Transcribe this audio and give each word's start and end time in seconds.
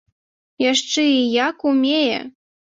Яшчэ 0.71 1.03
і 1.09 1.19
як 1.49 1.57
умее! 1.73 2.17